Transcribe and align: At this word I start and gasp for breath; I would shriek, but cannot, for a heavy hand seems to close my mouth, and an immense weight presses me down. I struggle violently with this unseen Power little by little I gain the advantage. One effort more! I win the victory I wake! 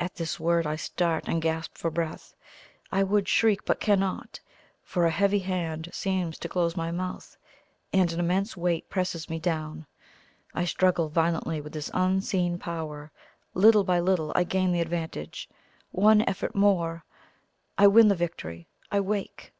At 0.00 0.16
this 0.16 0.40
word 0.40 0.66
I 0.66 0.74
start 0.74 1.28
and 1.28 1.40
gasp 1.40 1.78
for 1.78 1.88
breath; 1.88 2.34
I 2.90 3.04
would 3.04 3.28
shriek, 3.28 3.64
but 3.64 3.78
cannot, 3.78 4.40
for 4.82 5.06
a 5.06 5.12
heavy 5.12 5.38
hand 5.38 5.90
seems 5.92 6.38
to 6.40 6.48
close 6.48 6.76
my 6.76 6.90
mouth, 6.90 7.36
and 7.92 8.12
an 8.12 8.18
immense 8.18 8.56
weight 8.56 8.90
presses 8.90 9.30
me 9.30 9.38
down. 9.38 9.86
I 10.54 10.64
struggle 10.64 11.08
violently 11.08 11.60
with 11.60 11.72
this 11.72 11.88
unseen 11.94 12.58
Power 12.58 13.12
little 13.54 13.84
by 13.84 14.00
little 14.00 14.32
I 14.34 14.42
gain 14.42 14.72
the 14.72 14.80
advantage. 14.80 15.48
One 15.92 16.22
effort 16.22 16.56
more! 16.56 17.04
I 17.78 17.86
win 17.86 18.08
the 18.08 18.16
victory 18.16 18.66
I 18.90 18.98
wake! 18.98 19.54